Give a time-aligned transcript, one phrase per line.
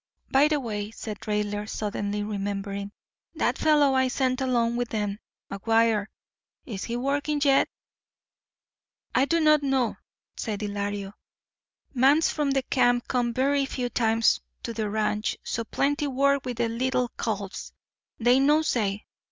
[0.31, 2.91] "By the way," said Raidler, suddenly remembering,
[3.35, 7.69] "that fellow I sent along with them—McGuire—is he working yet?"
[9.13, 9.97] "I do not know,"
[10.35, 11.13] said Ylario.
[11.93, 15.37] "Mans from the camp come verree few times to the ranch.
[15.43, 17.71] So plentee work with the leetle calves.
[18.19, 19.05] They no say.